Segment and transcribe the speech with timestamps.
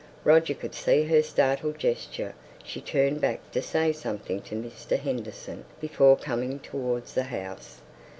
[0.23, 4.97] Roger could see her startled gesture; she turned back to say something to Mr.
[4.97, 7.81] Henderson before coming towards the house.